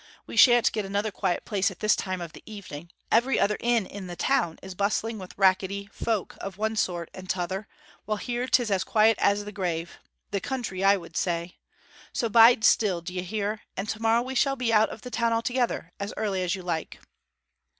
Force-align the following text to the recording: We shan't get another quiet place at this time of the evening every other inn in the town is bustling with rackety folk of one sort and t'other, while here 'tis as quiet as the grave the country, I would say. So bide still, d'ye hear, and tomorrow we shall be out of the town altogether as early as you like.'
We 0.25 0.35
shan't 0.35 0.71
get 0.71 0.83
another 0.83 1.11
quiet 1.11 1.45
place 1.45 1.69
at 1.69 1.79
this 1.79 1.95
time 1.95 2.21
of 2.21 2.33
the 2.33 2.41
evening 2.47 2.89
every 3.11 3.39
other 3.39 3.57
inn 3.59 3.85
in 3.85 4.07
the 4.07 4.15
town 4.15 4.57
is 4.63 4.73
bustling 4.73 5.19
with 5.19 5.37
rackety 5.37 5.91
folk 5.93 6.35
of 6.41 6.57
one 6.57 6.75
sort 6.75 7.11
and 7.13 7.29
t'other, 7.29 7.67
while 8.05 8.17
here 8.17 8.47
'tis 8.47 8.71
as 8.71 8.83
quiet 8.83 9.15
as 9.21 9.45
the 9.45 9.51
grave 9.51 9.99
the 10.31 10.41
country, 10.41 10.83
I 10.83 10.97
would 10.97 11.15
say. 11.15 11.57
So 12.13 12.29
bide 12.29 12.63
still, 12.63 13.01
d'ye 13.01 13.21
hear, 13.21 13.61
and 13.77 13.87
tomorrow 13.87 14.23
we 14.23 14.33
shall 14.33 14.55
be 14.55 14.73
out 14.73 14.89
of 14.89 15.01
the 15.03 15.11
town 15.11 15.33
altogether 15.33 15.91
as 15.99 16.15
early 16.17 16.41
as 16.41 16.55
you 16.55 16.63
like.' 16.63 16.97